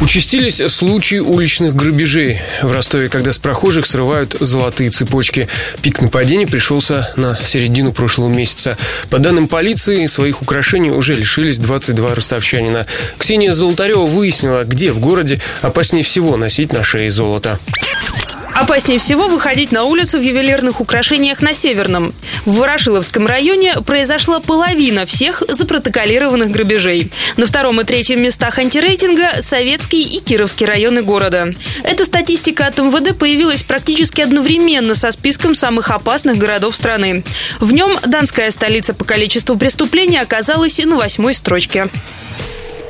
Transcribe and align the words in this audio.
Участились 0.00 0.62
случаи 0.72 1.18
уличных 1.18 1.76
грабежей 1.76 2.38
в 2.62 2.72
Ростове, 2.72 3.10
когда 3.10 3.32
с 3.32 3.38
прохожих 3.38 3.86
срывают 3.86 4.34
золотые 4.40 4.88
цепочки. 4.88 5.46
Пик 5.82 6.00
нападений 6.00 6.46
пришелся 6.46 7.12
на 7.16 7.38
середину 7.44 7.92
прошлого 7.92 8.30
месяца. 8.30 8.78
По 9.10 9.18
данным 9.18 9.46
полиции, 9.46 10.06
своих 10.06 10.40
украшений 10.40 10.90
уже 10.90 11.12
лишились 11.12 11.58
22 11.58 12.14
ростовчанина. 12.14 12.86
Ксения 13.18 13.52
Золотарева 13.52 14.06
выяснила, 14.06 14.64
где 14.64 14.90
в 14.90 15.00
городе 15.00 15.38
опаснее 15.60 16.02
всего 16.02 16.38
носить 16.38 16.72
на 16.72 16.82
шее 16.82 17.10
золото. 17.10 17.58
Опаснее 18.54 18.98
всего 18.98 19.28
выходить 19.28 19.72
на 19.72 19.84
улицу 19.84 20.18
в 20.18 20.22
ювелирных 20.22 20.80
украшениях 20.80 21.40
на 21.40 21.54
Северном. 21.54 22.12
В 22.44 22.56
Ворошиловском 22.56 23.26
районе 23.26 23.74
произошла 23.86 24.40
половина 24.40 25.06
всех 25.06 25.42
запротоколированных 25.48 26.50
грабежей. 26.50 27.10
На 27.36 27.46
втором 27.46 27.80
и 27.80 27.84
третьем 27.84 28.22
местах 28.22 28.58
антирейтинга– 28.58 29.40
Советский 29.40 30.02
и 30.02 30.20
Кировский 30.20 30.66
районы 30.66 31.02
города. 31.02 31.54
Эта 31.82 32.04
статистика 32.04 32.66
от 32.66 32.78
МВД 32.78 33.16
появилась 33.16 33.62
практически 33.62 34.20
одновременно 34.20 34.94
со 34.94 35.10
списком 35.10 35.54
самых 35.54 35.90
опасных 35.90 36.36
городов 36.38 36.76
страны. 36.76 37.24
В 37.60 37.72
нем 37.72 37.96
Донская 38.06 38.50
столица 38.50 38.94
по 38.94 39.04
количеству 39.04 39.56
преступлений 39.56 40.18
оказалась 40.18 40.78
на 40.78 40.96
восьмой 40.96 41.34
строчке. 41.34 41.88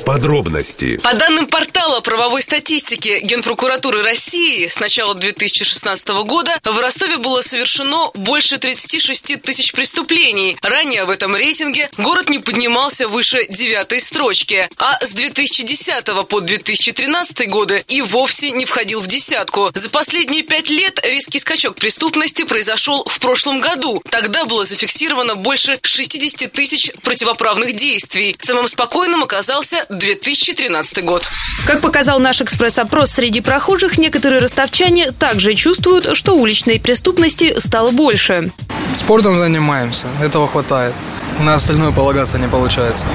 Подробности. 0.05 0.97
По 0.97 1.13
данным 1.13 1.47
портала 1.47 1.99
правовой 2.01 2.41
статистики 2.41 3.19
Генпрокуратуры 3.21 4.01
России 4.01 4.67
с 4.67 4.79
начала 4.79 5.13
2016 5.13 6.07
года 6.25 6.57
в 6.63 6.79
Ростове 6.79 7.17
было 7.17 7.41
совершено 7.41 8.09
больше 8.15 8.57
36 8.57 9.41
тысяч 9.41 9.71
преступлений. 9.71 10.57
Ранее 10.61 11.05
в 11.05 11.09
этом 11.09 11.35
рейтинге 11.35 11.89
город 11.97 12.29
не 12.29 12.39
поднимался 12.39 13.07
выше 13.07 13.45
девятой 13.49 14.01
строчки, 14.01 14.67
а 14.77 14.97
с 15.05 15.11
2010 15.11 16.05
по 16.27 16.41
2013 16.41 17.49
годы 17.49 17.83
и 17.87 18.01
вовсе 18.01 18.51
не 18.51 18.65
входил 18.65 19.01
в 19.01 19.07
десятку. 19.07 19.71
За 19.75 19.89
последние 19.89 20.43
пять 20.43 20.69
лет 20.69 20.99
резкий 21.03 21.39
скачок 21.39 21.75
преступности 21.75 22.43
произошел 22.43 23.03
в 23.05 23.19
прошлом 23.19 23.61
году. 23.61 24.01
Тогда 24.09 24.45
было 24.45 24.65
зафиксировано 24.65 25.35
больше 25.35 25.77
60 25.81 26.51
тысяч 26.51 26.91
противоправных 27.03 27.75
действий. 27.75 28.35
Самым 28.41 28.67
спокойным 28.67 29.23
оказался 29.23 29.85
2013 29.91 31.03
год. 31.03 31.29
Как 31.65 31.81
показал 31.81 32.19
наш 32.19 32.41
экспресс-опрос 32.41 33.11
среди 33.11 33.41
прохожих, 33.41 33.97
некоторые 33.97 34.39
ростовчане 34.39 35.11
также 35.11 35.53
чувствуют, 35.55 36.15
что 36.15 36.35
уличной 36.35 36.79
преступности 36.79 37.59
стало 37.59 37.91
больше. 37.91 38.51
Спортом 38.95 39.37
занимаемся, 39.37 40.07
этого 40.21 40.47
хватает. 40.47 40.93
На 41.39 41.55
остальное 41.55 41.91
полагаться 41.91 42.37
не 42.37 42.47
получается. 42.47 43.07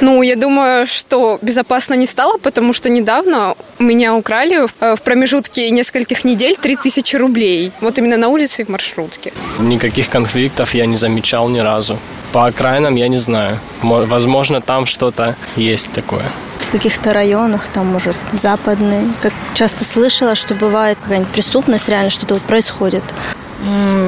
Ну, 0.00 0.22
я 0.22 0.36
думаю, 0.36 0.86
что 0.86 1.38
безопасно 1.42 1.94
не 1.94 2.06
стало, 2.06 2.38
потому 2.38 2.72
что 2.72 2.88
недавно 2.88 3.54
меня 3.78 4.14
украли 4.14 4.66
в 4.80 5.00
промежутке 5.02 5.70
нескольких 5.70 6.24
недель 6.24 6.56
3000 6.60 7.16
рублей. 7.16 7.72
Вот 7.80 7.98
именно 7.98 8.16
на 8.16 8.28
улице 8.28 8.62
и 8.62 8.64
в 8.64 8.68
маршрутке. 8.68 9.32
Никаких 9.58 10.08
конфликтов 10.08 10.74
я 10.74 10.86
не 10.86 10.96
замечал 10.96 11.48
ни 11.48 11.60
разу. 11.60 11.98
По 12.32 12.46
окраинам 12.46 12.96
я 12.96 13.08
не 13.08 13.18
знаю. 13.18 13.58
Возможно, 13.82 14.60
там 14.60 14.86
что-то 14.86 15.36
есть 15.56 15.90
такое. 15.92 16.24
В 16.60 16.70
каких-то 16.70 17.12
районах, 17.12 17.68
там, 17.68 17.86
может, 17.86 18.16
западные. 18.32 19.04
Как 19.20 19.32
часто 19.52 19.84
слышала, 19.84 20.34
что 20.34 20.54
бывает 20.54 20.96
какая-нибудь 21.02 21.32
преступность, 21.32 21.88
реально 21.88 22.08
что-то 22.10 22.34
вот 22.34 22.42
происходит. 22.44 23.02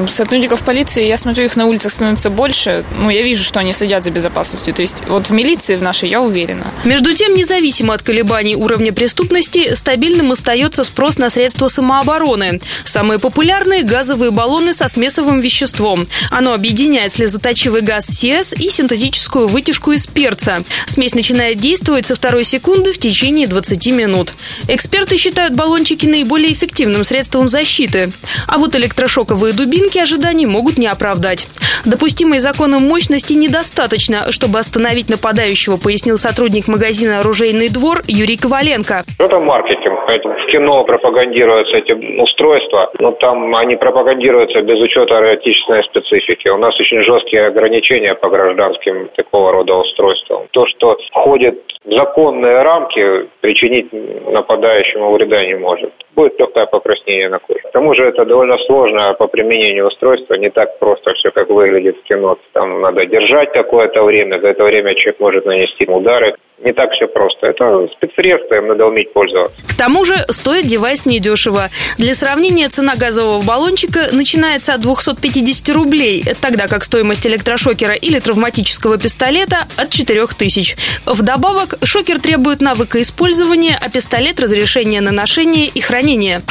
Сотрудников 0.09 0.63
полиции, 0.63 1.05
я 1.05 1.17
смотрю, 1.17 1.45
их 1.45 1.55
на 1.55 1.65
улицах 1.65 1.91
становится 1.91 2.29
больше. 2.29 2.83
Ну, 2.99 3.09
я 3.09 3.21
вижу, 3.21 3.43
что 3.43 3.59
они 3.59 3.73
следят 3.73 4.03
за 4.03 4.11
безопасностью. 4.11 4.73
То 4.73 4.81
есть 4.81 5.03
вот 5.07 5.29
в 5.29 5.31
милиции 5.31 5.75
в 5.75 5.81
нашей 5.81 6.09
я 6.09 6.21
уверена. 6.21 6.65
Между 6.83 7.13
тем, 7.13 7.33
независимо 7.33 7.93
от 7.93 8.03
колебаний 8.03 8.55
уровня 8.55 8.91
преступности, 8.91 9.73
стабильным 9.75 10.31
остается 10.31 10.83
спрос 10.83 11.17
на 11.17 11.29
средства 11.29 11.67
самообороны. 11.67 12.59
Самые 12.83 13.19
популярные– 13.19 13.83
газовые 13.83 14.31
баллоны 14.31 14.73
со 14.73 14.87
смесовым 14.87 15.39
веществом. 15.39 16.07
Оно 16.31 16.53
объединяет 16.53 17.13
слезоточивый 17.13 17.81
газ 17.81 18.07
СИЭС 18.07 18.53
и 18.53 18.69
синтетическую 18.69 19.47
вытяжку 19.47 19.93
из 19.93 20.05
перца. 20.07 20.63
Смесь 20.85 21.15
начинает 21.15 21.59
действовать 21.59 22.05
со 22.05 22.15
второй 22.15 22.43
секунды 22.43 22.91
в 22.91 22.97
течение 22.97 23.47
20 23.47 23.87
минут. 23.87 24.33
Эксперты 24.67 25.17
считают 25.17 25.55
баллончики 25.55 26.05
наиболее 26.05 26.51
эффективным 26.51 27.03
средством 27.03 27.47
защиты. 27.47 28.11
А 28.47 28.57
вот 28.57 28.75
электрошоковые 28.75 29.44
Дубинки 29.53 29.97
ожиданий 29.99 30.45
могут 30.45 30.77
не 30.77 30.87
оправдать. 30.87 31.47
Допустимой 31.85 32.39
законом 32.39 32.81
мощности 32.81 33.33
недостаточно, 33.33 34.31
чтобы 34.31 34.57
остановить 34.57 35.09
нападающего, 35.09 35.77
пояснил 35.77 36.17
сотрудник 36.17 36.67
магазина 36.67 37.19
«Оружейный 37.19 37.69
двор» 37.69 38.01
Юрий 38.07 38.37
Коваленко. 38.37 39.03
Это 39.19 39.39
маркетинг. 39.39 39.99
В 40.07 40.51
кино 40.51 40.83
пропагандируются 40.83 41.77
эти 41.77 41.93
устройства, 42.19 42.91
но 42.99 43.11
там 43.11 43.55
они 43.55 43.75
пропагандируются 43.75 44.61
без 44.61 44.79
учета 44.79 45.17
отечественной 45.17 45.83
специфики. 45.83 46.47
У 46.47 46.57
нас 46.57 46.79
очень 46.79 47.03
жесткие 47.03 47.47
ограничения 47.47 48.15
по 48.15 48.29
гражданским 48.29 49.09
такого 49.15 49.51
рода 49.51 49.75
устройствам. 49.75 50.47
То, 50.51 50.65
что 50.67 50.97
входит 51.11 51.61
в 51.83 51.93
законные 51.93 52.61
рамки, 52.63 53.27
причинить 53.41 53.91
нападающему 53.91 55.11
вреда 55.13 55.45
не 55.45 55.55
может. 55.55 55.91
Будет 56.15 56.39
легкое 56.39 56.65
покраснение 56.65 57.29
на 57.29 57.39
коже. 57.39 57.59
К 57.59 57.71
тому 57.71 57.93
же 57.93 58.05
это 58.05 58.25
довольно 58.25 58.57
сложно 58.59 59.13
по 59.13 59.27
применению 59.27 59.87
устройства, 59.87 60.35
не 60.35 60.49
так 60.49 60.79
просто 60.79 61.13
все, 61.13 61.31
как 61.31 61.49
выглядит 61.49 61.74
в 61.79 62.03
кино. 62.03 62.37
Там 62.53 62.81
надо 62.81 63.05
держать 63.05 63.51
какое-то 63.53 64.03
время, 64.03 64.39
за 64.39 64.47
это 64.49 64.63
время 64.63 64.95
человек 64.95 65.19
может 65.19 65.45
нанести 65.45 65.85
удары. 65.85 66.35
Не 66.63 66.71
так 66.71 66.91
все 66.93 67.07
просто. 67.07 67.47
Это 67.47 67.87
спецсредство, 67.97 68.55
им 68.55 68.67
надо 68.67 68.85
уметь 68.85 69.11
пользоваться. 69.11 69.55
К 69.67 69.77
тому 69.77 70.05
же 70.05 70.15
стоит 70.29 70.65
девайс 70.65 71.05
недешево. 71.05 71.69
Для 71.97 72.15
сравнения, 72.15 72.69
цена 72.69 72.95
газового 72.95 73.43
баллончика 73.43 74.07
начинается 74.13 74.73
от 74.73 74.81
250 74.81 75.75
рублей, 75.75 76.23
тогда 76.41 76.67
как 76.67 76.83
стоимость 76.83 77.27
электрошокера 77.27 77.93
или 77.93 78.19
травматического 78.19 78.97
пистолета 78.97 79.65
от 79.77 79.89
4000. 79.89 80.77
Вдобавок, 81.05 81.75
шокер 81.83 82.21
требует 82.21 82.61
навыка 82.61 83.01
использования, 83.01 83.77
а 83.85 83.89
пистолет– 83.89 84.39
разрешения 84.41 85.01
на 85.01 85.11
ношение 85.11 85.67
и 85.67 85.81
хранение. 85.81 86.41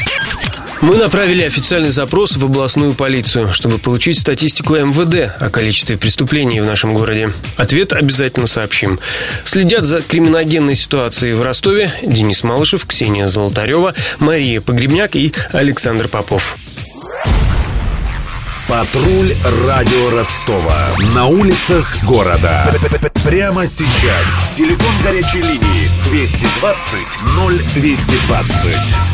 Мы 0.80 0.96
направили 0.96 1.42
официальный 1.42 1.90
запрос 1.90 2.36
в 2.36 2.44
областную 2.44 2.94
полицию, 2.94 3.52
чтобы 3.52 3.78
получить 3.78 4.18
статистику 4.18 4.74
МВД 4.74 5.32
о 5.40 5.48
количестве 5.50 5.96
преступлений 5.96 6.60
в 6.60 6.66
нашем 6.66 6.94
городе. 6.94 7.32
Ответ 7.56 7.92
обязательно 7.92 8.46
сообщим. 8.46 8.98
Следят 9.44 9.84
за 9.84 10.00
криминогенной 10.00 10.74
ситуацией 10.74 11.34
в 11.34 11.42
Ростове 11.42 11.92
Денис 12.02 12.42
Малышев, 12.42 12.86
Ксения 12.86 13.26
Золотарева, 13.26 13.94
Мария 14.18 14.60
Погребняк 14.60 15.16
и 15.16 15.32
Александр 15.52 16.08
Попов. 16.08 16.56
Патруль 18.68 19.30
радио 19.66 20.10
Ростова. 20.10 20.88
На 21.14 21.26
улицах 21.26 21.94
города. 22.04 22.74
Прямо 23.22 23.66
сейчас. 23.66 24.50
Телефон 24.56 24.94
горячей 25.04 25.42
линии 25.42 25.88
220 26.10 26.98
0220. 27.76 29.13